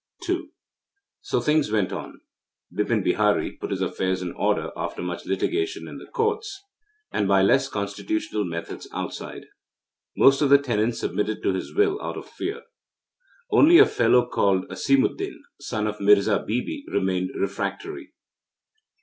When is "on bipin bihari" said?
1.93-3.51